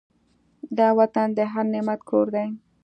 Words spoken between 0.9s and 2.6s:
وطن د هر نعمت کور دی.